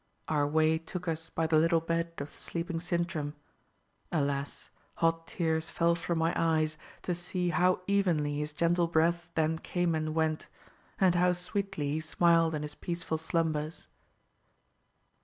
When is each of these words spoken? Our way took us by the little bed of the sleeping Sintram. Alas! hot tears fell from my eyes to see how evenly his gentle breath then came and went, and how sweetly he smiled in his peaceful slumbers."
Our 0.27 0.47
way 0.47 0.79
took 0.79 1.07
us 1.07 1.29
by 1.29 1.45
the 1.45 1.59
little 1.59 1.79
bed 1.79 2.13
of 2.17 2.31
the 2.31 2.35
sleeping 2.37 2.79
Sintram. 2.81 3.35
Alas! 4.11 4.71
hot 4.95 5.27
tears 5.27 5.69
fell 5.69 5.93
from 5.93 6.17
my 6.17 6.33
eyes 6.35 6.75
to 7.03 7.13
see 7.13 7.49
how 7.49 7.81
evenly 7.85 8.39
his 8.39 8.51
gentle 8.51 8.87
breath 8.87 9.29
then 9.35 9.59
came 9.59 9.93
and 9.93 10.15
went, 10.15 10.47
and 10.99 11.13
how 11.13 11.33
sweetly 11.33 11.91
he 11.91 11.99
smiled 11.99 12.55
in 12.55 12.63
his 12.63 12.73
peaceful 12.73 13.19
slumbers." 13.19 13.87